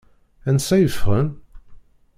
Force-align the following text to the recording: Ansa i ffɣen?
Ansa 0.49 0.75
i 0.79 0.87
ffɣen? 0.95 1.27